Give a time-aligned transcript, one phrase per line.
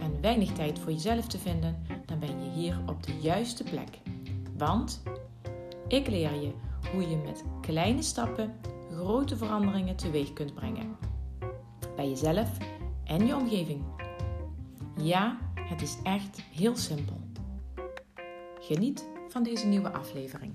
[0.00, 3.98] en weinig tijd voor jezelf te vinden, dan ben je hier op de juiste plek.
[4.56, 5.02] Want
[5.88, 6.52] ik leer je
[6.92, 8.54] hoe je met kleine stappen
[8.92, 10.96] grote veranderingen teweeg kunt brengen.
[11.96, 12.56] Bij jezelf
[13.04, 13.84] en je omgeving.
[14.96, 17.20] Ja, het is echt heel simpel.
[18.60, 20.52] Geniet van deze nieuwe aflevering.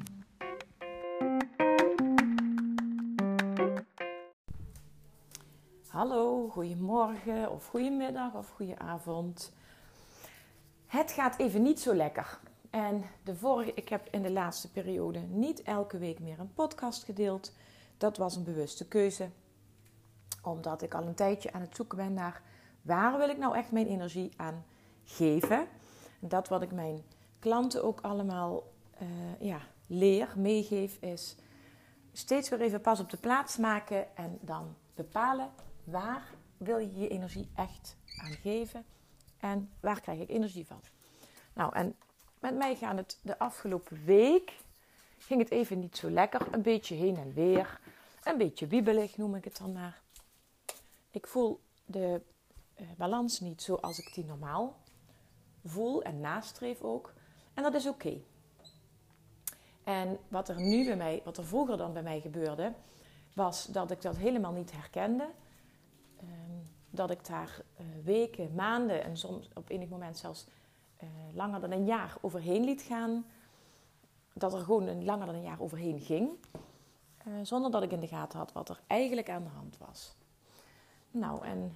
[5.88, 9.54] Hallo, goedemorgen of goedemiddag of goedenavond.
[10.86, 12.40] Het gaat even niet zo lekker.
[12.70, 17.04] En de vorige, ik heb in de laatste periode niet elke week meer een podcast
[17.04, 17.52] gedeeld.
[17.98, 19.30] Dat was een bewuste keuze.
[20.42, 22.42] Omdat ik al een tijdje aan het zoeken ben naar
[22.82, 24.66] waar wil ik nou echt mijn energie aan
[25.04, 25.68] geven.
[26.22, 27.04] En dat wat ik mijn
[27.40, 28.64] klanten ook allemaal
[29.02, 29.08] uh,
[29.40, 31.36] ja, leer, meegeef, is
[32.14, 35.50] steeds weer even pas op de plaats maken en dan bepalen
[35.84, 38.86] waar wil je je energie echt aan geven
[39.40, 40.82] en waar krijg ik energie van.
[41.54, 41.96] Nou, en
[42.40, 44.58] met mij gaan het de afgelopen week,
[45.18, 47.80] ging het even niet zo lekker, een beetje heen en weer,
[48.24, 50.02] een beetje wiebelig noem ik het dan maar.
[51.12, 52.22] Ik voel de
[52.78, 54.82] uh, balans niet zoals ik die normaal
[55.66, 57.14] voel en nastreef ook.
[57.54, 58.22] En dat is oké.
[59.84, 62.74] En wat er nu bij mij, wat er vroeger dan bij mij gebeurde,
[63.34, 65.30] was dat ik dat helemaal niet herkende.
[66.96, 70.46] Dat ik daar uh, weken, maanden en soms op enig moment zelfs
[71.04, 73.26] uh, langer dan een jaar overheen liet gaan.
[74.34, 76.30] Dat er gewoon een, langer dan een jaar overheen ging.
[77.28, 80.16] Uh, zonder dat ik in de gaten had wat er eigenlijk aan de hand was.
[81.12, 81.76] Nou, en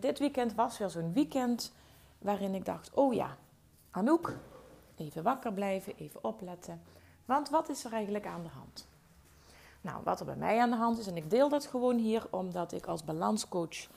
[0.00, 1.72] dit weekend was weer zo'n weekend
[2.18, 3.36] waarin ik dacht: oh ja,
[3.90, 4.36] Anouk,
[4.96, 6.82] even wakker blijven, even opletten.
[7.24, 8.88] Want wat is er eigenlijk aan de hand?
[9.80, 12.26] Nou, wat er bij mij aan de hand is, en ik deel dat gewoon hier
[12.30, 13.88] omdat ik als balanscoach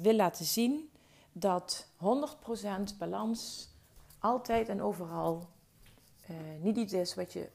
[0.00, 0.90] wil laten zien
[1.32, 3.68] dat 100% balans
[4.18, 5.48] altijd en overal
[6.30, 7.50] uh, niet iets is wat je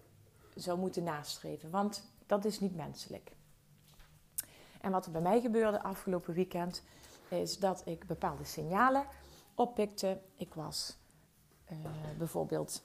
[0.55, 3.31] zou moeten nastreven, want dat is niet menselijk.
[4.81, 6.83] En wat er bij mij gebeurde afgelopen weekend
[7.29, 9.05] is dat ik bepaalde signalen
[9.55, 10.21] oppikte.
[10.35, 10.97] Ik was
[11.71, 11.77] uh,
[12.17, 12.83] bijvoorbeeld,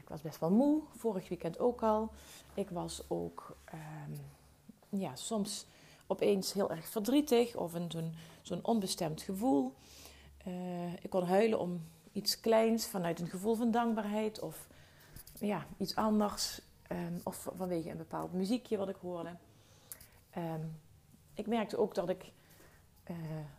[0.00, 2.10] ik was best wel moe, vorig weekend ook al.
[2.54, 4.20] Ik was ook um,
[5.00, 5.66] ja, soms
[6.06, 7.72] opeens heel erg verdrietig of
[8.42, 9.74] zo'n onbestemd gevoel.
[10.46, 14.68] Uh, ik kon huilen om iets kleins vanuit een gevoel van dankbaarheid of
[15.38, 16.60] ja, iets anders.
[16.92, 19.36] Um, of vanwege een bepaald muziekje wat ik hoorde.
[20.36, 20.80] Um,
[21.34, 22.32] ik merkte ook dat ik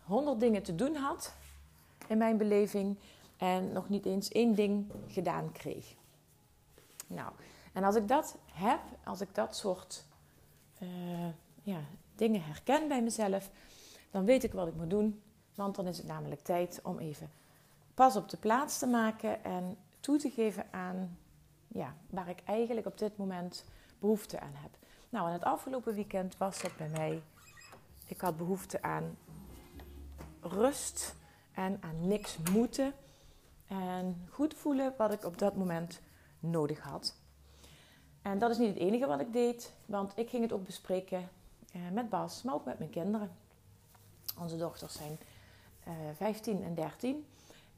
[0.04, 1.36] honderd dingen te doen had
[2.08, 2.98] in mijn beleving
[3.38, 5.96] en nog niet eens één ding gedaan kreeg.
[7.08, 7.32] Nou,
[7.74, 10.06] en als ik dat heb, als ik dat soort
[10.80, 10.90] uh,
[11.64, 11.80] ja,
[12.18, 13.50] dingen herken bij mezelf,
[14.12, 15.22] dan weet ik wat ik moet doen.
[15.56, 17.30] Want dan is het namelijk tijd om even
[17.94, 21.18] pas op de plaats te maken en toe te geven aan
[21.68, 23.66] ja, waar ik eigenlijk op dit moment
[24.00, 24.72] behoefte aan heb.
[25.10, 27.22] Nou, en het afgelopen weekend was dat bij mij.
[28.08, 29.18] Ik had behoefte aan
[30.42, 31.16] rust
[31.54, 32.94] en aan niks moeten.
[33.68, 36.02] En goed voelen wat ik op dat moment
[36.40, 37.16] nodig had.
[38.22, 41.30] En dat is niet het enige wat ik deed, want ik ging het ook bespreken
[41.94, 43.32] met Bas, maar ook met mijn kinderen.
[44.40, 45.18] Onze dochters zijn
[45.88, 47.26] uh, 15 en 13.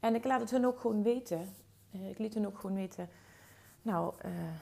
[0.00, 1.54] En ik laat het hun ook gewoon weten.
[1.90, 3.08] Uh, ik liet hun ook gewoon weten.
[3.82, 4.14] Nou,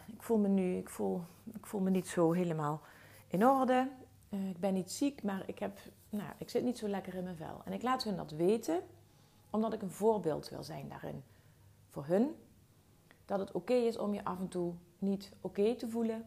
[0.06, 1.22] ik voel me nu, ik voel,
[1.54, 2.80] ik voel me niet zo helemaal
[3.28, 3.88] in orde.
[4.28, 5.78] Ik ben niet ziek, maar ik, heb,
[6.10, 7.60] nou, ik zit niet zo lekker in mijn vel.
[7.64, 8.82] En ik laat hun dat weten,
[9.50, 11.22] omdat ik een voorbeeld wil zijn daarin.
[11.90, 12.34] Voor hun.
[13.24, 16.24] Dat het oké is om je af en toe niet oké te voelen.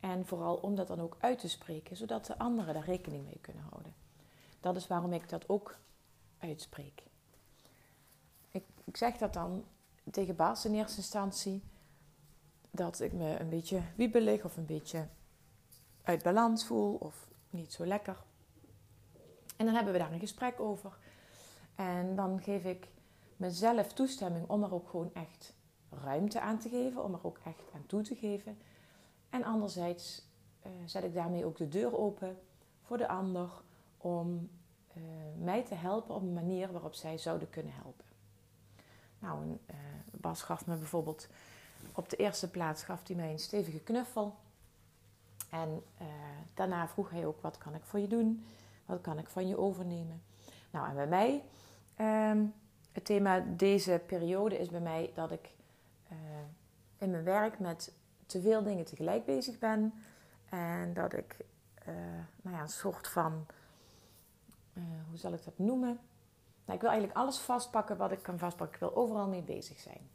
[0.00, 3.38] En vooral om dat dan ook uit te spreken, zodat de anderen daar rekening mee
[3.40, 3.94] kunnen houden.
[4.60, 5.76] Dat is waarom ik dat ook
[6.38, 7.02] uitspreek.
[8.50, 9.64] Ik, ik zeg dat dan
[10.10, 11.62] tegen Bas in eerste instantie.
[12.70, 15.08] Dat ik me een beetje wiebelig of een beetje
[16.02, 18.16] uit balans voel of niet zo lekker.
[19.56, 20.98] En dan hebben we daar een gesprek over.
[21.74, 22.88] En dan geef ik
[23.36, 25.54] mezelf toestemming om er ook gewoon echt
[25.90, 28.58] ruimte aan te geven, om er ook echt aan toe te geven.
[29.30, 30.22] En anderzijds
[30.66, 32.38] uh, zet ik daarmee ook de deur open
[32.82, 33.50] voor de ander
[33.96, 34.50] om
[34.96, 35.02] uh,
[35.38, 38.04] mij te helpen op een manier waarop zij zouden kunnen helpen.
[39.18, 39.76] Nou, uh,
[40.10, 41.28] Bas gaf me bijvoorbeeld
[41.94, 44.34] op de eerste plaats gaf hij mij een stevige knuffel.
[45.50, 45.82] En
[46.54, 48.46] daarna vroeg hij ook, wat kan ik voor je doen?
[48.86, 50.22] Wat kan ik van je overnemen?
[50.70, 51.44] Nou, en bij mij,
[52.30, 52.54] um,
[52.92, 55.50] het thema deze periode is bij mij dat ik
[56.98, 57.92] in mijn werk met
[58.28, 59.94] te veel dingen tegelijk bezig ben.
[60.48, 61.36] En dat ik
[61.88, 61.94] uh,
[62.42, 63.46] nou ja, een soort van,
[65.08, 66.00] hoe zal ik dat noemen?
[66.64, 68.74] Nou, ik wil eigenlijk alles vastpakken wat ik kan vastpakken.
[68.74, 70.08] Ik wil overal mee bezig zijn.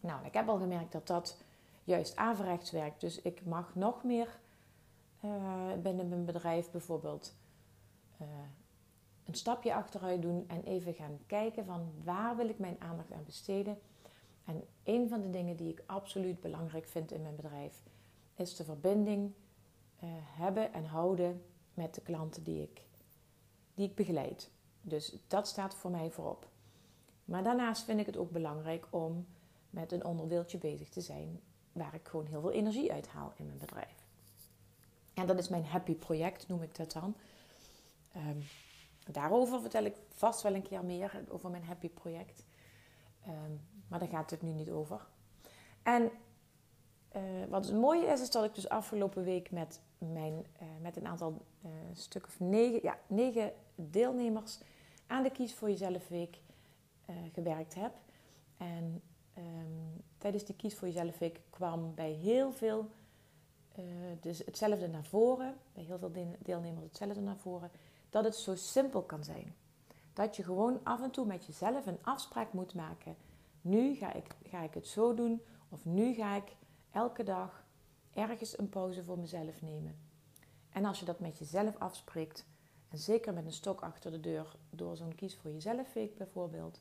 [0.00, 1.36] Nou, ik heb al gemerkt dat dat
[1.84, 3.00] juist averechts werkt.
[3.00, 4.38] Dus ik mag nog meer
[5.24, 7.34] uh, binnen mijn bedrijf bijvoorbeeld
[9.28, 13.24] een stapje achteruit doen en even gaan kijken van waar wil ik mijn aandacht aan
[13.24, 13.78] besteden.
[14.48, 17.82] En een van de dingen die ik absoluut belangrijk vind in mijn bedrijf
[18.34, 19.32] is de verbinding
[20.04, 21.42] uh, hebben en houden
[21.74, 22.82] met de klanten die ik,
[23.74, 24.50] die ik begeleid.
[24.80, 26.48] Dus dat staat voor mij voorop.
[27.24, 29.26] Maar daarnaast vind ik het ook belangrijk om
[29.70, 31.40] met een onderdeeltje bezig te zijn
[31.72, 34.06] waar ik gewoon heel veel energie uit haal in mijn bedrijf.
[35.14, 37.14] En dat is mijn happy project, noem ik dat dan.
[38.16, 38.42] Um,
[39.12, 42.44] daarover vertel ik vast wel een keer meer over mijn happy project.
[43.26, 45.06] Um, maar daar gaat het nu niet over.
[45.82, 46.10] En
[47.16, 50.96] uh, wat het mooie is, is dat ik dus afgelopen week met, mijn, uh, met
[50.96, 54.60] een aantal uh, stuk of negen, ja, negen deelnemers
[55.06, 56.38] aan de Kies voor Jezelf Week
[57.32, 57.92] gewerkt heb.
[58.56, 59.02] En
[59.38, 62.90] um, tijdens die Kies voor Jezelf Week kwam bij heel veel
[64.20, 67.70] dus hetzelfde naar voren, bij heel veel deelnemers hetzelfde naar voren,
[68.10, 69.54] dat het zo simpel kan zijn.
[70.12, 73.16] Dat je gewoon af en toe met jezelf een afspraak moet maken.
[73.68, 76.56] Nu ga ik, ga ik het zo doen, of nu ga ik
[76.90, 77.64] elke dag
[78.14, 79.98] ergens een pauze voor mezelf nemen.
[80.70, 82.46] En als je dat met jezelf afspreekt,
[82.88, 86.80] en zeker met een stok achter de deur door zo'n kies voor jezelf week bijvoorbeeld,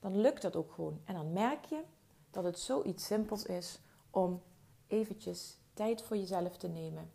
[0.00, 1.00] dan lukt dat ook gewoon.
[1.04, 1.82] En dan merk je
[2.30, 4.42] dat het zoiets simpels is om
[4.86, 7.10] eventjes tijd voor jezelf te nemen.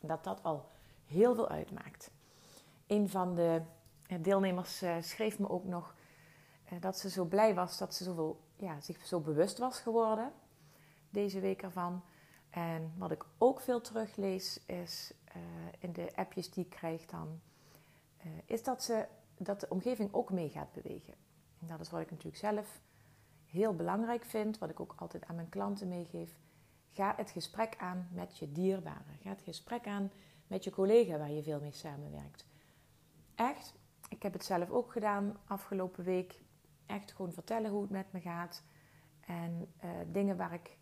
[0.00, 0.68] Dat dat al
[1.06, 2.10] heel veel uitmaakt.
[2.86, 3.62] Een van de
[4.20, 5.94] deelnemers eh, schreef me ook nog
[6.80, 10.32] dat ze zo blij was dat ze zoveel, ja, zich zo bewust was geworden
[11.10, 12.02] deze week ervan.
[12.50, 15.12] En wat ik ook veel teruglees is
[15.78, 17.40] in de appjes die ik krijg dan,
[18.44, 21.14] is dat, ze, dat de omgeving ook mee gaat bewegen.
[21.60, 22.80] En dat is wat ik natuurlijk zelf
[23.46, 26.38] heel belangrijk vind, wat ik ook altijd aan mijn klanten meegeef.
[26.92, 29.18] Ga het gesprek aan met je dierbaren.
[29.22, 30.10] Ga het gesprek aan
[30.46, 32.46] met je collega waar je veel mee samenwerkt.
[33.34, 33.74] Echt,
[34.08, 36.44] ik heb het zelf ook gedaan afgelopen week.
[36.86, 38.62] Echt gewoon vertellen hoe het met me gaat.
[39.20, 40.76] En uh, dingen waar ik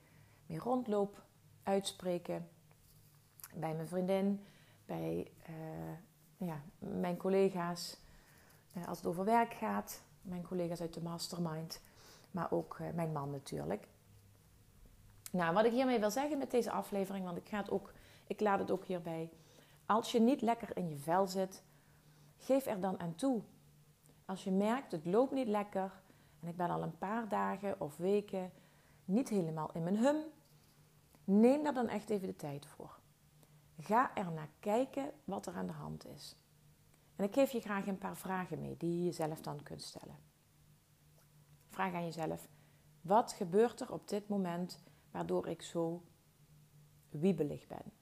[0.47, 1.23] mee rondloop,
[1.63, 2.49] uitspreken.
[3.55, 4.47] Bij mijn vriendin,
[4.87, 5.57] bij uh,
[6.37, 7.97] ja, mijn collega's.
[8.77, 11.83] Uh, als het over werk gaat, mijn collega's uit de mastermind,
[12.31, 13.89] maar ook mijn man natuurlijk.
[15.33, 17.93] Nou, wat ik hiermee wil zeggen met deze aflevering, want ik, ga het ook,
[18.27, 19.33] ik laat het ook hierbij.
[19.87, 21.63] Als je niet lekker in je vel zit,
[22.39, 23.43] geef er dan aan toe.
[24.25, 26.03] Als je merkt, het loopt niet lekker
[26.41, 28.53] en ik ben al een paar dagen of weken
[29.05, 30.23] niet helemaal in mijn hum,
[31.25, 32.99] neem daar dan echt even de tijd voor.
[33.79, 36.37] Ga er naar kijken wat er aan de hand is.
[37.17, 40.19] En ik geef je graag een paar vragen mee die je jezelf dan kunt stellen.
[41.69, 42.49] Vraag aan jezelf:
[43.01, 46.03] wat gebeurt er op dit moment waardoor ik zo
[47.09, 47.93] wiebelig ben?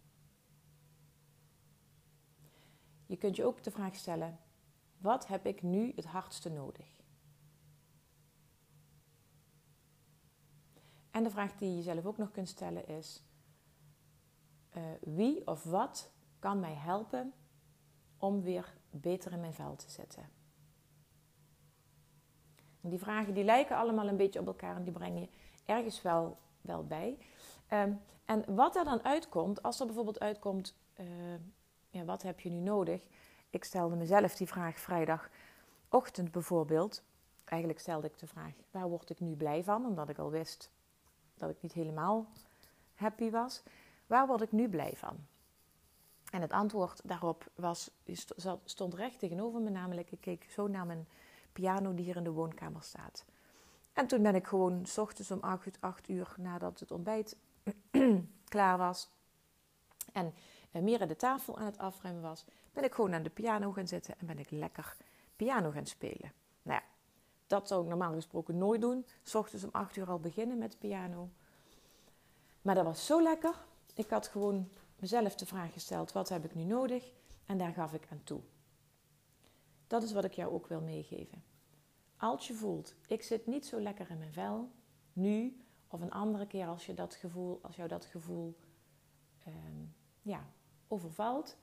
[3.07, 4.39] Je kunt je ook de vraag stellen:
[5.03, 6.87] wat heb ik nu het hardste nodig?
[11.11, 13.25] En de vraag die je jezelf ook nog kunt stellen is:
[14.77, 17.33] uh, wie of wat kan mij helpen
[18.19, 20.29] om weer beter in mijn vel te zetten?
[22.81, 25.29] En die vragen die lijken allemaal een beetje op elkaar en die breng je
[25.65, 27.19] ergens wel, wel bij.
[27.73, 31.07] Um, en wat er dan uitkomt, als er bijvoorbeeld uitkomt, uh,
[31.91, 33.03] ja, wat heb je nu nodig?
[33.53, 37.03] Ik stelde mezelf die vraag vrijdagochtend bijvoorbeeld.
[37.45, 39.87] Eigenlijk stelde ik de vraag, waar word ik nu blij van?
[39.87, 40.71] Omdat ik al wist
[41.35, 42.27] dat ik niet helemaal
[42.95, 43.63] happy was.
[44.07, 45.17] Waar word ik nu blij van?
[46.31, 47.91] En het antwoord daarop was,
[48.65, 51.09] stond recht tegenover me, namelijk ik keek zo naar mijn
[51.53, 53.25] piano die hier in de woonkamer staat.
[53.93, 57.37] En toen ben ik gewoon s ochtends om 8, 8 uur nadat het ontbijt
[58.49, 59.11] klaar was
[60.13, 60.35] en
[60.71, 63.89] meer aan de tafel aan het afruimen was, ben ik gewoon aan de piano gaan
[63.89, 64.97] zitten en ben ik lekker
[65.37, 66.33] piano gaan spelen.
[66.63, 66.83] Nou ja,
[67.47, 69.07] dat zou ik normaal gesproken nooit doen.
[69.23, 71.31] S ochtends om 8 uur al beginnen met piano.
[72.63, 73.55] Maar dat was zo lekker.
[73.95, 77.13] Ik had gewoon mezelf de vraag gesteld: wat heb ik nu nodig?
[77.47, 78.41] En daar gaf ik aan toe.
[79.87, 81.43] Dat is wat ik jou ook wil meegeven.
[82.17, 84.71] als je voelt, ik zit niet zo lekker in mijn vel,
[85.13, 88.57] nu of een andere keer als, je dat gevoel, als jou dat gevoel
[89.45, 89.85] ehm,
[90.23, 90.47] ja,
[90.89, 91.57] overvalt,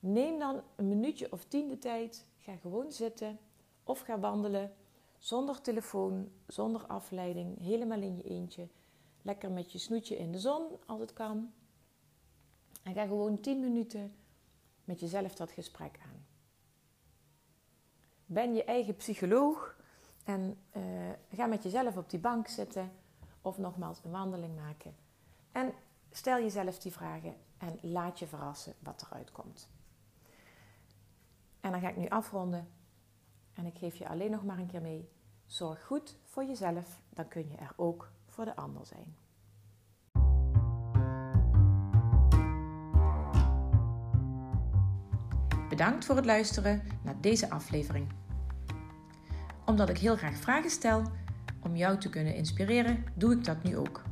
[0.00, 3.38] neem dan een minuutje of tien de tijd, ga gewoon zitten
[3.84, 4.72] of ga wandelen
[5.18, 8.68] zonder telefoon, zonder afleiding, helemaal in je eentje.
[9.22, 11.52] Lekker met je snoetje in de zon als het kan.
[12.82, 14.14] En ga gewoon 10 minuten
[14.84, 16.26] met jezelf dat gesprek aan.
[18.26, 19.76] Ben je eigen psycholoog
[20.24, 20.82] en uh,
[21.32, 22.90] ga met jezelf op die bank zitten
[23.42, 24.96] of nogmaals een wandeling maken.
[25.52, 25.72] En
[26.10, 29.68] stel jezelf die vragen en laat je verrassen wat eruit komt.
[31.68, 32.68] En dan ga ik nu afronden
[33.54, 35.08] en ik geef je alleen nog maar een keer mee.
[35.46, 39.16] Zorg goed voor jezelf, dan kun je er ook voor de ander zijn.
[45.68, 48.12] Bedankt voor het luisteren naar deze aflevering.
[49.66, 51.02] Omdat ik heel graag vragen stel
[51.62, 54.02] om jou te kunnen inspireren, doe ik dat nu ook.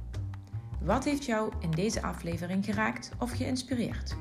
[0.81, 4.17] Wat heeft jou in deze aflevering geraakt of geïnspireerd?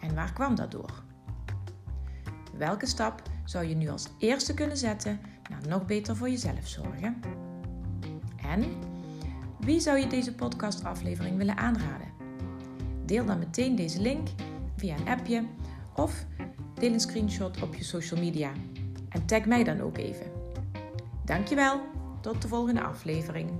[0.00, 1.03] En waar kwam dat door?
[2.58, 5.20] Welke stap zou je nu als eerste kunnen zetten
[5.50, 7.20] naar nog beter voor jezelf zorgen?
[8.36, 8.64] En
[9.60, 12.12] wie zou je deze podcastaflevering willen aanraden?
[13.06, 14.28] Deel dan meteen deze link
[14.76, 15.44] via een appje
[15.94, 16.24] of
[16.74, 18.52] deel een screenshot op je social media
[19.08, 20.26] en tag mij dan ook even.
[21.24, 21.80] Dankjewel,
[22.20, 23.50] tot de volgende aflevering.